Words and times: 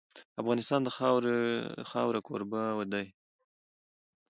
افغانستان 0.41 0.81
د 0.83 0.89
خاوره 1.91 2.19
کوربه 2.27 2.63
دی. 2.93 3.07